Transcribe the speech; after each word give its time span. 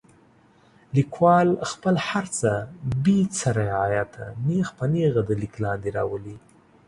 لیکوال 0.95 1.49
خپل 1.71 1.95
هر 2.09 2.25
څه 2.39 2.51
بې 3.03 3.19
څه 3.37 3.47
رعایته 3.61 4.23
نیغ 4.47 4.67
په 4.77 4.85
نیغه 4.93 5.21
د 5.25 5.29
لیک 5.41 5.53
لاندې 5.63 5.89
راولي. 5.97 6.37